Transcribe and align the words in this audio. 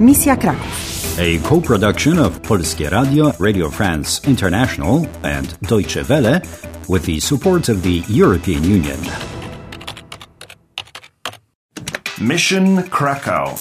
Misja 0.00 0.36
Kraków. 0.36 1.18
A 1.18 1.38
co-production 1.38 2.18
of 2.18 2.40
Polskie 2.42 2.88
Radio, 2.88 3.32
Radio 3.38 3.70
France 3.70 4.20
International 4.28 5.06
and 5.22 5.60
Deutsche 5.60 6.02
Welle 6.08 6.40
with 6.88 7.04
the 7.04 7.20
support 7.20 7.68
of 7.68 7.82
the 7.82 8.02
European 8.08 8.64
Union. 8.64 8.98
Mission 12.20 12.82
Krakow. 12.88 13.54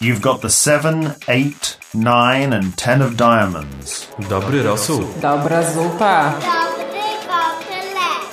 You've 0.00 0.20
got 0.20 0.40
the 0.42 0.50
7, 0.50 1.14
8, 1.28 1.78
9 1.94 2.52
and 2.52 2.76
10 2.76 3.02
of 3.02 3.16
diamonds. 3.16 4.08
Dobry 4.28 4.62
rosół. 4.62 5.02
Dobra 5.22 5.62
zupa. 5.62 6.34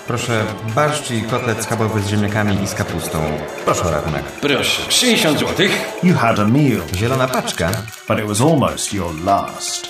Dobry 0.08 0.18
kotlet. 0.20 0.44
Proszę 0.44 0.46
barszcz 0.76 1.12
i 1.12 1.22
kotlet 1.22 1.64
schabowy 1.64 2.02
z 2.02 2.08
ziemniakami 2.08 2.64
i 2.64 2.68
z 2.68 2.74
kapustą. 2.74 3.20
Proszę 3.66 3.84
o 3.84 3.92
ratunek. 3.92 4.24
Proszę, 4.42 4.92
60 4.92 5.40
złotych. 5.40 5.72
You 6.04 6.16
had 6.16 6.40
a 6.40 6.46
meal, 6.46 6.82
Zielona 6.96 7.28
paczka. 7.28 7.70
but 8.08 8.20
it 8.20 8.26
was 8.26 8.42
almost 8.42 8.94
your 8.94 9.14
last. 9.26 9.88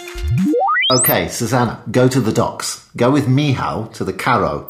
Okay, 0.89 1.29
Suzanna, 1.29 1.77
go 1.87 2.09
to 2.09 2.21
the 2.21 2.31
docks. 2.31 2.81
Go 2.95 3.11
with 3.11 3.27
Michał 3.27 3.87
to 3.97 4.05
the 4.05 4.13
Karo. 4.13 4.65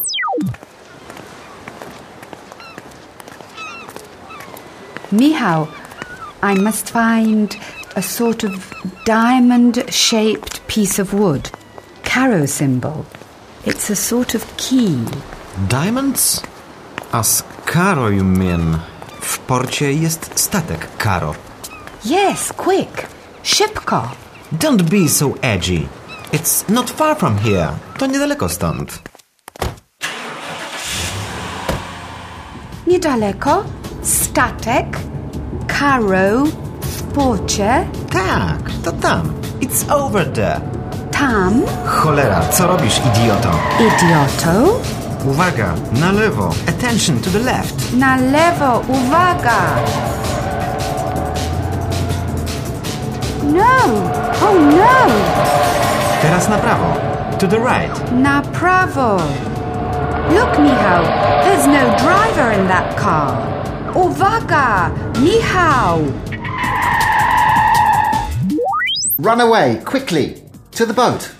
Michał, 5.12 5.66
I 6.42 6.54
must 6.60 6.90
find 6.90 7.56
a 7.96 8.02
sort 8.02 8.44
of 8.44 8.52
diamond 9.04 9.84
shaped 9.90 10.66
piece 10.66 10.98
of 11.02 11.12
wood. 11.14 11.50
Karo 12.02 12.46
symbol. 12.46 13.04
It's 13.66 13.90
a 13.90 13.96
sort 13.96 14.34
of 14.34 14.44
key. 14.56 14.98
Diamonds? 15.58 16.42
A 17.12 17.22
z 17.22 17.44
Karo, 17.64 18.08
you 18.10 18.24
mean? 18.24 18.78
W 19.20 19.38
porcie 19.38 19.92
jest 19.92 20.30
statek 20.34 20.88
Karo. 20.98 21.34
Yes, 22.04 22.52
quick. 22.52 23.06
Szybko. 23.42 24.08
Don't 24.52 24.82
be 24.82 25.08
so 25.08 25.34
edgy. 25.42 25.88
It's 26.32 26.68
not 26.68 26.90
far 26.90 27.16
from 27.16 27.38
here. 27.38 27.68
To 27.98 28.06
niedaleko 28.06 28.48
stąd. 28.48 29.02
Niedaleko. 32.86 33.64
Statek. 34.02 34.98
Caro. 35.78 36.44
W 36.80 37.02
porcie. 37.02 37.86
Tak, 38.10 38.70
to 38.84 38.92
tam. 38.92 39.32
It's 39.60 39.92
over 39.92 40.32
there. 40.32 40.60
Tam. 41.12 41.62
Cholera, 41.86 42.48
co 42.48 42.66
robisz, 42.66 43.00
idioto? 43.06 43.50
Idioto. 43.80 44.80
Uwaga, 45.24 45.74
na 46.00 46.12
lewo. 46.12 46.54
Attention 46.68 47.20
to 47.22 47.30
the 47.30 47.38
left. 47.38 47.92
Na 47.94 48.16
lewo. 48.16 48.84
Uwaga. 48.88 49.60
No. 53.42 53.80
Oh 54.44 54.56
no. 54.58 54.96
Teraz 56.20 56.48
na 56.48 56.58
prawo. 56.58 57.38
To 57.38 57.46
the 57.46 57.58
right. 57.58 58.12
Na 58.12 58.42
prawo. 58.42 59.16
Look, 60.30 60.58
Michał. 60.58 61.02
There's 61.44 61.66
no 61.66 61.96
driver 61.98 62.50
in 62.52 62.68
that 62.68 62.96
car. 62.96 63.32
Uwaga. 63.94 64.90
Michał. 65.20 66.04
Run 69.18 69.40
away, 69.40 69.80
quickly! 69.86 70.34
To 70.72 70.84
the 70.84 70.92
boat! 70.92 71.30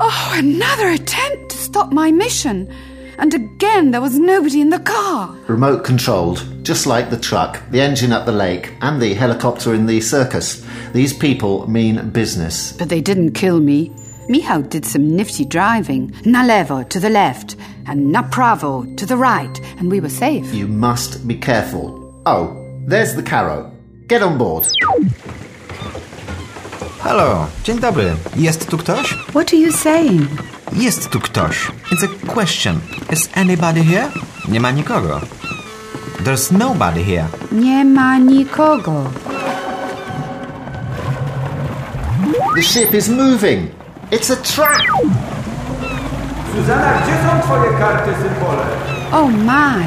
Oh, 0.00 0.32
another 0.34 0.88
attempt 0.88 1.50
to 1.50 1.56
stop 1.56 1.92
my 1.92 2.10
mission. 2.10 2.72
And 3.18 3.32
again, 3.32 3.92
there 3.92 4.00
was 4.00 4.18
nobody 4.18 4.60
in 4.60 4.70
the 4.70 4.80
car. 4.80 5.36
Remote 5.46 5.84
controlled, 5.84 6.44
just 6.64 6.86
like 6.86 7.10
the 7.10 7.16
truck, 7.18 7.60
the 7.70 7.80
engine 7.80 8.12
at 8.12 8.26
the 8.26 8.32
lake, 8.32 8.72
and 8.80 9.00
the 9.00 9.14
helicopter 9.14 9.72
in 9.72 9.86
the 9.86 10.00
circus. 10.00 10.66
These 10.92 11.12
people 11.12 11.68
mean 11.70 12.10
business. 12.10 12.72
But 12.72 12.88
they 12.88 13.00
didn't 13.00 13.32
kill 13.32 13.60
me. 13.60 13.92
Michał 14.28 14.68
did 14.68 14.84
some 14.84 15.14
nifty 15.16 15.44
driving. 15.44 16.12
Na 16.24 16.42
to 16.82 16.98
the 16.98 17.10
left, 17.10 17.56
and 17.86 18.10
na 18.10 18.22
pravo 18.22 18.84
to 18.96 19.06
the 19.06 19.16
right, 19.16 19.60
and 19.78 19.90
we 19.90 20.00
were 20.00 20.08
safe. 20.08 20.52
You 20.52 20.66
must 20.66 21.28
be 21.28 21.36
careful. 21.36 22.22
Oh, 22.26 22.56
there's 22.86 23.14
the 23.14 23.22
Karo. 23.22 23.70
Get 24.08 24.22
on 24.22 24.38
board. 24.38 24.66
Halo, 27.04 27.46
dzień 27.64 27.78
dobry. 27.78 28.14
Jest 28.36 28.68
tu 28.70 28.78
ktoś? 28.78 29.14
What 29.14 29.48
are 29.48 29.56
you 29.56 29.72
saying? 29.72 30.28
Jest 30.72 31.10
tu 31.10 31.20
ktoś. 31.20 31.70
It's 31.92 32.04
a 32.04 32.32
question. 32.34 32.80
Is 33.12 33.28
anybody 33.34 33.84
here? 33.84 34.08
Nie 34.48 34.60
ma 34.60 34.70
nikogo. 34.70 35.20
There's 36.24 36.52
nobody 36.58 37.04
here. 37.04 37.24
Nie 37.52 37.84
ma 37.84 38.18
nikogo. 38.18 39.10
The 42.56 42.62
ship 42.62 42.94
is 42.94 43.08
moving. 43.08 43.70
It's 44.10 44.32
a 44.32 44.36
trap. 44.36 44.82
Suzanna, 46.56 46.92
gdzie 47.02 47.12
są 47.12 47.40
twoje 47.46 47.78
karty 47.78 48.10
symbole? 48.22 48.64
Oh 49.12 49.28
my. 49.28 49.84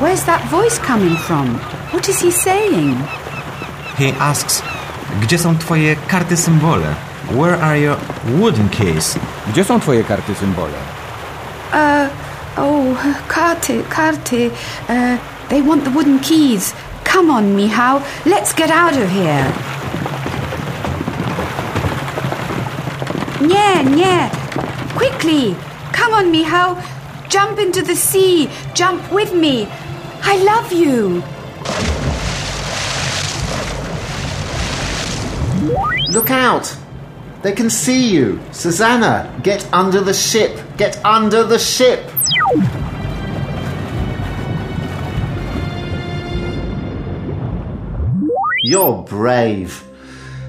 Where's 0.00 0.24
that 0.24 0.42
voice 0.50 0.80
coming 0.86 1.18
from? 1.18 1.58
What 1.92 2.08
is 2.08 2.20
he 2.20 2.32
saying? 2.32 2.96
He 3.98 4.12
asks, 4.20 4.62
gdzie 5.22 5.38
są 5.38 5.58
twoje 5.58 5.96
karty 5.96 6.36
symbole? 6.36 6.86
Where 7.30 7.62
are 7.62 7.80
your 7.80 7.96
wooden 8.24 8.68
keys? 8.68 9.18
Gdzie 9.48 9.64
są 9.64 9.80
twoje 9.80 10.04
karty 10.04 10.34
symbole? 10.34 10.72
Uh, 11.72 12.08
oh, 12.56 12.96
karty, 13.28 13.82
karty. 13.88 14.50
Uh, 14.88 15.18
they 15.48 15.62
want 15.62 15.84
the 15.84 15.90
wooden 15.90 16.18
keys. 16.20 16.74
Come 17.12 17.30
on, 17.30 17.56
Michał. 17.56 18.00
Let's 18.26 18.54
get 18.54 18.70
out 18.70 18.92
of 18.92 19.10
here. 19.10 19.44
Nie, 23.40 23.84
nie. 23.84 24.30
Quickly. 24.94 25.54
Come 25.92 26.14
on, 26.14 26.30
Michał. 26.30 26.76
Jump 27.28 27.58
into 27.58 27.82
the 27.82 27.96
sea. 27.96 28.48
Jump 28.74 29.02
with 29.10 29.32
me. 29.32 29.66
I 30.24 30.36
love 30.44 30.72
you. 30.72 31.22
Look 36.08 36.30
out! 36.30 36.76
They 37.42 37.52
can 37.52 37.68
see 37.68 38.10
you. 38.10 38.40
Suzanna, 38.52 39.30
get 39.42 39.68
under 39.72 40.00
the 40.00 40.14
ship. 40.14 40.58
Get 40.76 41.04
under 41.04 41.44
the 41.44 41.58
ship. 41.58 42.10
You're 48.62 49.02
brave. 49.02 49.82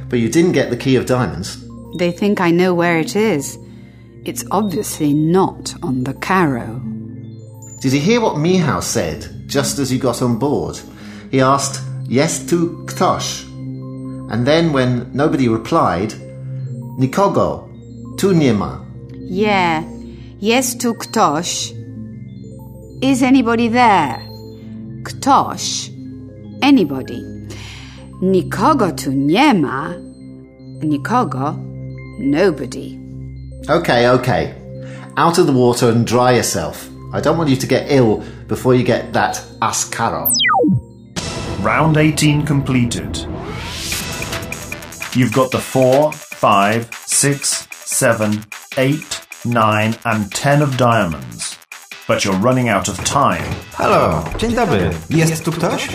But 0.07 0.19
you 0.19 0.29
didn't 0.29 0.53
get 0.53 0.69
the 0.69 0.77
key 0.77 0.95
of 0.95 1.05
diamonds. 1.05 1.65
They 1.97 2.11
think 2.11 2.39
I 2.39 2.51
know 2.51 2.73
where 2.73 2.97
it 2.97 3.15
is. 3.15 3.57
It's 4.23 4.45
obviously 4.51 5.13
not 5.13 5.75
on 5.83 6.03
the 6.05 6.13
Karo. 6.13 6.81
Did 7.81 7.93
you 7.93 7.99
hear 7.99 8.21
what 8.21 8.37
Michał 8.37 8.81
said 8.81 9.47
just 9.47 9.79
as 9.79 9.91
you 9.91 9.99
got 9.99 10.21
on 10.21 10.39
board? 10.39 10.79
He 11.29 11.41
asked, 11.41 11.81
Yes 12.07 12.45
to 12.45 12.85
ktoś. 12.85 13.54
And 14.29 14.45
then 14.45 14.73
when 14.73 15.11
nobody 15.13 15.47
replied, 15.47 16.13
Nikogo, 16.97 17.69
tu 18.17 18.33
nie 18.33 18.53
ma. 18.53 18.79
Yeah. 19.13 19.83
Yes 20.39 20.75
to 20.75 20.93
ktoś. 20.93 21.73
Is 23.01 23.21
anybody 23.23 23.69
there? 23.69 24.21
Ktoś. 25.03 25.91
Anybody. 26.61 27.21
Nikogo 28.21 28.91
tu 28.91 29.11
nie 29.11 29.53
ma. 29.53 29.93
Nikogo. 30.81 31.55
Nobody. 32.19 32.97
Okay, 33.69 34.07
okay. 34.07 34.53
Out 35.17 35.37
of 35.37 35.47
the 35.47 35.53
water 35.53 35.89
and 35.89 36.05
dry 36.05 36.31
yourself. 36.31 36.89
I 37.13 37.21
don't 37.21 37.37
want 37.37 37.49
you 37.49 37.55
to 37.55 37.67
get 37.67 37.91
ill 37.91 38.23
before 38.47 38.75
you 38.75 38.83
get 38.83 39.13
that 39.13 39.41
as 39.61 39.85
karo. 39.85 40.31
Round 41.61 41.97
18 41.97 42.45
completed. 42.45 43.25
You've 45.15 45.31
got 45.31 45.49
the 45.51 45.59
4, 45.59 46.11
5, 46.11 46.89
6, 46.93 47.67
7, 47.71 48.43
8, 48.77 49.21
9 49.45 49.95
and 50.03 50.31
10 50.31 50.61
of 50.61 50.75
diamonds. 50.75 51.57
But 52.05 52.25
you're 52.25 52.35
running 52.35 52.67
out 52.67 52.89
of 52.89 53.01
time. 53.05 53.55
Halo, 53.73 54.23
dzień 54.37 54.53
dobry. 54.53 54.89
Jest 55.09 55.45
tu 55.45 55.51
ktoś? 55.51 55.87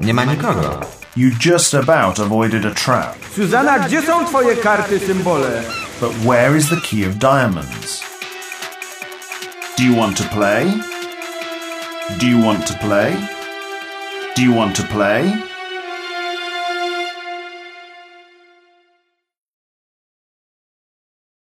Nie 0.00 0.14
ma 0.14 0.24
nikogo. 0.24 0.80
You 1.16 1.30
just 1.46 1.74
about 1.74 2.18
avoided 2.18 2.64
a 2.66 2.74
trap. 2.74 3.16
Suzanna, 3.36 3.78
gdzie 3.78 4.02
są 4.02 4.26
twoje 4.26 4.56
karty 4.56 4.98
symbole? 5.00 5.62
But 6.00 6.10
where 6.24 6.56
is 6.56 6.68
the 6.68 6.80
key 6.80 7.08
of 7.08 7.14
diamonds? 7.14 8.02
Do 9.78 9.84
you 9.84 9.96
want 9.96 10.16
to 10.16 10.24
play? 10.24 10.72
Do 12.20 12.26
you 12.26 12.46
want 12.46 12.66
to 12.66 12.74
play? 12.74 13.16
Do 14.36 14.42
you 14.42 14.56
want 14.56 14.76
to 14.76 14.82
play? 14.82 15.55